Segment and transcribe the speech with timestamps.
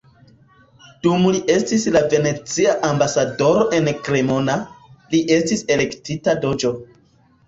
[1.07, 4.55] Dum li estis la venecia ambasadoro en Cremona,
[5.13, 6.73] li estis elektita "doĝo".